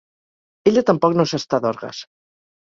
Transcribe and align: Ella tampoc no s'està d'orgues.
Ella 0.71 0.85
tampoc 0.87 1.15
no 1.19 1.27
s'està 1.33 1.63
d'orgues. 1.69 2.03